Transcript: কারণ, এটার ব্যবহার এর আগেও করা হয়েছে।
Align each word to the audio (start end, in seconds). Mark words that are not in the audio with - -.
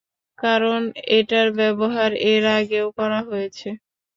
কারণ, 0.39 0.81
এটার 1.11 1.47
ব্যবহার 1.59 2.11
এর 2.31 2.43
আগেও 2.57 2.87
করা 2.97 3.19
হয়েছে। 3.29 3.67